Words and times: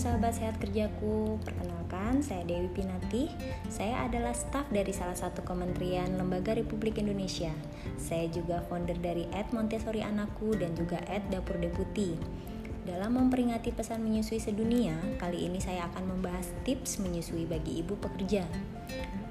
sahabat 0.00 0.32
sehat 0.32 0.56
kerjaku, 0.56 1.36
perkenalkan 1.44 2.24
saya 2.24 2.40
Dewi 2.48 2.72
Pinati. 2.72 3.28
Saya 3.68 4.08
adalah 4.08 4.32
staf 4.32 4.64
dari 4.72 4.96
salah 4.96 5.12
satu 5.12 5.44
kementerian 5.44 6.16
lembaga 6.16 6.56
Republik 6.56 6.96
Indonesia. 6.96 7.52
Saya 8.00 8.24
juga 8.32 8.64
founder 8.64 8.96
dari 8.96 9.28
Ed 9.36 9.52
Montessori 9.52 10.00
Anakku 10.00 10.56
dan 10.56 10.72
juga 10.72 11.04
Ed 11.04 11.28
Dapur 11.28 11.60
Deputi. 11.60 12.16
Dalam 12.88 13.12
memperingati 13.12 13.76
pesan 13.76 14.00
menyusui 14.00 14.40
sedunia, 14.40 14.96
kali 15.20 15.44
ini 15.44 15.60
saya 15.60 15.84
akan 15.92 16.16
membahas 16.16 16.48
tips 16.64 17.04
menyusui 17.04 17.44
bagi 17.44 17.84
ibu 17.84 17.92
pekerja. 18.00 18.48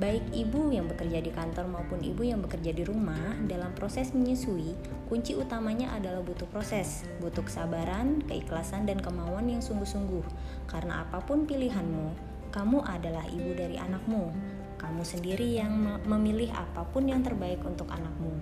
Baik 0.00 0.32
ibu 0.32 0.72
yang 0.72 0.88
bekerja 0.88 1.20
di 1.20 1.28
kantor 1.28 1.68
maupun 1.68 2.00
ibu 2.00 2.24
yang 2.24 2.40
bekerja 2.40 2.72
di 2.72 2.88
rumah, 2.88 3.36
dalam 3.44 3.68
proses 3.76 4.16
menyusui, 4.16 4.72
kunci 5.12 5.36
utamanya 5.36 5.92
adalah 5.92 6.24
butuh 6.24 6.48
proses, 6.48 7.04
butuh 7.20 7.44
kesabaran, 7.44 8.24
keikhlasan, 8.24 8.88
dan 8.88 8.96
kemauan 8.96 9.52
yang 9.52 9.60
sungguh-sungguh. 9.60 10.24
Karena 10.64 11.04
apa 11.04 11.20
pun 11.20 11.44
pilihanmu, 11.44 12.16
kamu 12.48 12.80
adalah 12.80 13.28
ibu 13.28 13.52
dari 13.52 13.76
anakmu. 13.76 14.32
Kamu 14.80 15.04
sendiri 15.04 15.60
yang 15.60 15.76
memilih 16.08 16.48
apa 16.56 16.80
pun 16.88 17.04
yang 17.04 17.20
terbaik 17.20 17.60
untuk 17.60 17.92
anakmu. 17.92 18.32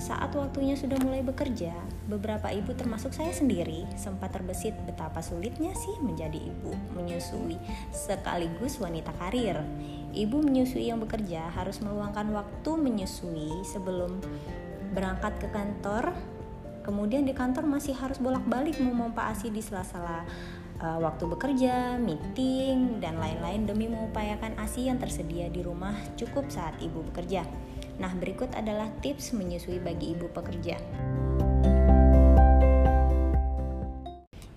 Saat 0.00 0.32
waktunya 0.32 0.72
sudah 0.72 0.96
mulai 1.04 1.20
bekerja, 1.20 1.76
beberapa 2.08 2.48
ibu 2.48 2.72
termasuk 2.72 3.12
saya 3.12 3.28
sendiri 3.28 3.84
sempat 3.92 4.32
terbesit 4.32 4.72
betapa 4.88 5.20
sulitnya 5.20 5.76
sih 5.76 6.00
menjadi 6.00 6.40
ibu 6.40 6.72
menyusui 6.96 7.60
sekaligus 7.92 8.80
wanita 8.80 9.12
karir. 9.20 9.60
Ibu 10.16 10.40
menyusui 10.40 10.88
yang 10.88 11.00
bekerja 11.04 11.52
harus 11.52 11.84
meluangkan 11.84 12.32
waktu 12.32 12.70
menyusui 12.72 13.64
sebelum 13.68 14.16
berangkat 14.96 15.36
ke 15.44 15.48
kantor. 15.52 16.16
Kemudian 16.82 17.28
di 17.28 17.36
kantor 17.36 17.68
masih 17.68 17.94
harus 17.94 18.18
bolak-balik 18.18 18.80
memompa 18.80 19.30
ASI 19.30 19.54
di 19.54 19.62
sela-sela 19.62 20.26
uh, 20.82 20.98
waktu 20.98 21.24
bekerja, 21.30 21.94
meeting, 22.00 22.98
dan 22.98 23.22
lain-lain 23.22 23.70
demi 23.70 23.86
mengupayakan 23.86 24.58
ASI 24.58 24.90
yang 24.90 24.98
tersedia 24.98 25.46
di 25.46 25.62
rumah 25.62 25.94
cukup 26.18 26.50
saat 26.50 26.74
ibu 26.82 27.06
bekerja. 27.12 27.46
Nah, 28.02 28.10
berikut 28.18 28.50
adalah 28.58 28.90
tips 28.98 29.30
menyusui 29.30 29.78
bagi 29.78 30.10
ibu 30.18 30.26
pekerja. 30.34 30.74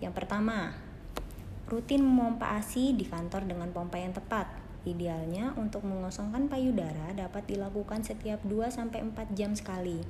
Yang 0.01 0.13
pertama, 0.17 0.73
rutin 1.69 2.01
memompa 2.01 2.57
ASI 2.57 2.97
di 2.97 3.05
kantor 3.05 3.45
dengan 3.45 3.69
pompa 3.69 4.01
yang 4.01 4.17
tepat. 4.17 4.49
Idealnya 4.85 5.53
untuk 5.57 5.85
mengosongkan 5.85 6.49
payudara 6.49 7.13
dapat 7.13 7.45
dilakukan 7.45 8.01
setiap 8.01 8.41
2-4 8.45 9.13
jam 9.37 9.53
sekali. 9.53 10.01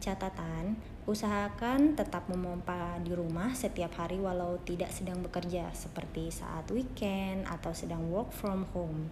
Catatan, 0.00 0.76
usahakan 1.08 1.96
tetap 1.96 2.28
memompa 2.28 3.00
di 3.00 3.16
rumah 3.16 3.56
setiap 3.56 3.96
hari 3.96 4.20
walau 4.20 4.60
tidak 4.64 4.92
sedang 4.92 5.24
bekerja 5.24 5.72
seperti 5.72 6.28
saat 6.28 6.68
weekend 6.68 7.48
atau 7.48 7.72
sedang 7.72 8.12
work 8.12 8.32
from 8.32 8.68
home. 8.76 9.08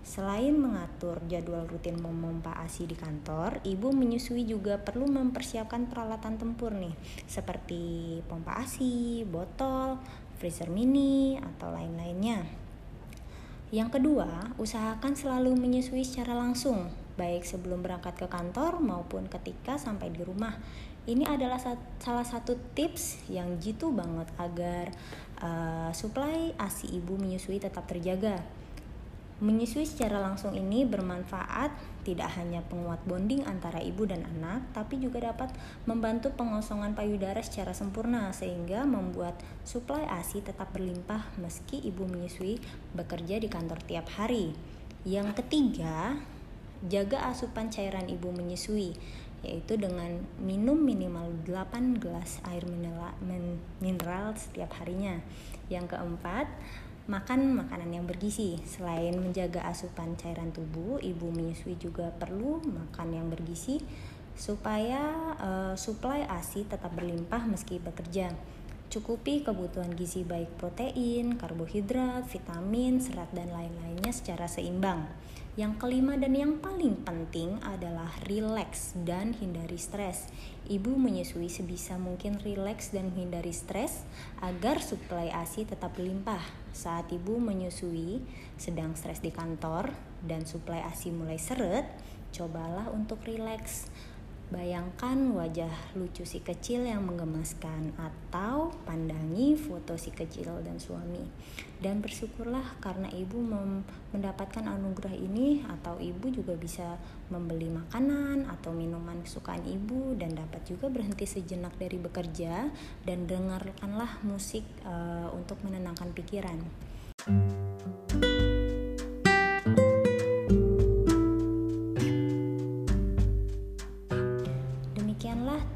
Selain 0.00 0.56
mengatur 1.00 1.24
jadwal 1.32 1.64
rutin 1.64 1.96
memompa 1.96 2.52
ASI 2.60 2.84
di 2.84 2.92
kantor, 2.92 3.64
ibu 3.64 3.88
menyusui 3.88 4.44
juga 4.44 4.76
perlu 4.76 5.08
mempersiapkan 5.08 5.88
peralatan 5.88 6.36
tempur 6.36 6.76
nih, 6.76 6.92
seperti 7.24 8.20
pompa 8.28 8.60
ASI, 8.60 9.24
botol, 9.24 9.96
freezer 10.36 10.68
mini, 10.68 11.40
atau 11.40 11.72
lain-lainnya. 11.72 12.44
Yang 13.72 13.96
kedua, 13.96 14.52
usahakan 14.60 15.16
selalu 15.16 15.56
menyusui 15.56 16.04
secara 16.04 16.36
langsung, 16.36 16.92
baik 17.16 17.48
sebelum 17.48 17.80
berangkat 17.80 18.20
ke 18.20 18.28
kantor 18.28 18.84
maupun 18.84 19.24
ketika 19.24 19.80
sampai 19.80 20.12
di 20.12 20.20
rumah. 20.20 20.52
Ini 21.08 21.24
adalah 21.24 21.56
salah 21.96 22.28
satu 22.28 22.60
tips 22.76 23.24
yang 23.32 23.56
jitu 23.56 23.88
banget 23.88 24.28
agar 24.36 24.92
uh, 25.40 25.88
suplai 25.96 26.52
ASI 26.60 26.92
ibu 26.92 27.16
menyusui 27.16 27.56
tetap 27.56 27.88
terjaga 27.88 28.59
Menyusui 29.40 29.88
secara 29.88 30.20
langsung 30.20 30.52
ini 30.52 30.84
bermanfaat 30.84 31.72
tidak 32.04 32.28
hanya 32.36 32.60
penguat 32.68 33.00
bonding 33.08 33.40
antara 33.48 33.80
ibu 33.80 34.04
dan 34.04 34.20
anak, 34.36 34.68
tapi 34.76 35.00
juga 35.00 35.32
dapat 35.32 35.48
membantu 35.88 36.28
pengosongan 36.36 36.92
payudara 36.92 37.40
secara 37.40 37.72
sempurna 37.72 38.36
sehingga 38.36 38.84
membuat 38.84 39.40
suplai 39.64 40.04
ASI 40.04 40.44
tetap 40.44 40.68
berlimpah 40.76 41.24
meski 41.40 41.80
ibu 41.80 42.04
menyusui 42.04 42.60
bekerja 42.92 43.40
di 43.40 43.48
kantor 43.48 43.80
tiap 43.88 44.12
hari. 44.20 44.52
Yang 45.08 45.40
ketiga, 45.40 46.20
jaga 46.84 47.32
asupan 47.32 47.72
cairan 47.72 48.12
ibu 48.12 48.28
menyusui 48.32 48.92
yaitu 49.40 49.80
dengan 49.80 50.20
minum 50.36 50.76
minimal 50.76 51.32
8 51.48 51.96
gelas 51.96 52.44
air 52.44 52.60
mineral, 52.68 53.16
mineral 53.80 54.36
setiap 54.36 54.68
harinya. 54.76 55.16
Yang 55.72 55.96
keempat, 55.96 56.44
makan 57.10 57.58
makanan 57.66 57.90
yang 57.90 58.06
bergizi. 58.06 58.62
Selain 58.62 59.10
menjaga 59.18 59.66
asupan 59.66 60.14
cairan 60.14 60.54
tubuh, 60.54 61.02
ibu 61.02 61.26
menyusui 61.34 61.74
juga 61.74 62.14
perlu 62.14 62.62
makan 62.62 63.08
yang 63.10 63.26
bergizi 63.26 63.82
supaya 64.38 65.34
uh, 65.42 65.74
suplai 65.74 66.22
ASI 66.24 66.70
tetap 66.70 66.94
berlimpah 66.94 67.50
meski 67.50 67.82
bekerja. 67.82 68.30
Cukupi 68.90 69.46
kebutuhan 69.46 69.94
gizi 69.94 70.26
baik 70.26 70.58
protein, 70.58 71.38
karbohidrat, 71.38 72.26
vitamin, 72.26 72.98
serat 72.98 73.30
dan 73.30 73.46
lain-lainnya 73.54 74.10
secara 74.10 74.50
seimbang. 74.50 75.06
Yang 75.54 75.78
kelima 75.78 76.18
dan 76.18 76.34
yang 76.34 76.58
paling 76.58 77.06
penting 77.06 77.62
adalah 77.62 78.10
relax 78.26 78.98
dan 79.06 79.30
hindari 79.38 79.78
stres. 79.78 80.26
Ibu 80.66 80.98
menyusui 80.98 81.46
sebisa 81.46 82.02
mungkin 82.02 82.42
relax 82.42 82.90
dan 82.90 83.14
hindari 83.14 83.54
stres 83.54 84.02
agar 84.42 84.82
suplai 84.82 85.30
ASI 85.30 85.70
tetap 85.70 85.94
berlimpah. 85.94 86.42
Saat 86.74 87.14
ibu 87.14 87.38
menyusui 87.38 88.18
sedang 88.58 88.98
stres 88.98 89.22
di 89.22 89.30
kantor 89.30 89.94
dan 90.26 90.42
suplai 90.50 90.82
ASI 90.82 91.14
mulai 91.14 91.38
seret, 91.38 91.86
cobalah 92.34 92.90
untuk 92.90 93.22
relax 93.22 93.86
Bayangkan 94.50 95.30
wajah 95.30 95.70
lucu 95.94 96.26
si 96.26 96.42
kecil 96.42 96.82
yang 96.82 97.06
menggemaskan 97.06 97.94
atau 97.94 98.74
pandangi 98.82 99.54
foto 99.54 99.94
si 99.94 100.10
kecil 100.10 100.50
dan 100.66 100.82
suami. 100.82 101.22
Dan 101.78 102.02
bersyukurlah 102.02 102.82
karena 102.82 103.06
ibu 103.14 103.38
mendapatkan 104.10 104.66
anugerah 104.66 105.14
ini 105.14 105.62
atau 105.70 106.02
ibu 106.02 106.34
juga 106.34 106.58
bisa 106.58 106.98
membeli 107.30 107.70
makanan 107.70 108.50
atau 108.50 108.74
minuman 108.74 109.22
kesukaan 109.22 109.62
ibu 109.62 110.18
dan 110.18 110.34
dapat 110.34 110.66
juga 110.66 110.90
berhenti 110.90 111.30
sejenak 111.30 111.78
dari 111.78 112.02
bekerja 112.02 112.74
dan 113.06 113.30
dengarkanlah 113.30 114.18
musik 114.26 114.66
uh, 114.82 115.30
untuk 115.30 115.62
menenangkan 115.62 116.10
pikiran. 116.10 116.58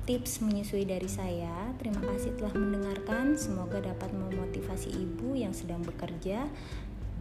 Tips 0.04 0.44
menyusui 0.44 0.84
dari 0.84 1.08
saya. 1.08 1.72
Terima 1.80 2.00
kasih 2.04 2.36
telah 2.36 2.52
mendengarkan. 2.52 3.36
Semoga 3.40 3.80
dapat 3.80 4.12
memotivasi 4.12 4.92
ibu 4.92 5.32
yang 5.32 5.56
sedang 5.56 5.80
bekerja 5.80 6.44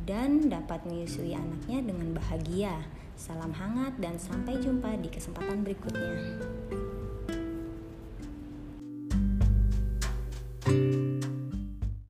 dan 0.03 0.51
dapat 0.51 0.83
menyusui 0.83 1.31
anaknya 1.31 1.79
dengan 1.79 2.15
bahagia. 2.19 2.75
Salam 3.15 3.55
hangat 3.55 3.95
dan 4.03 4.19
sampai 4.19 4.59
jumpa 4.59 4.99
di 4.99 5.07
kesempatan 5.07 5.63
berikutnya. 5.63 6.43
thank 10.63 10.95
you 10.95 11.02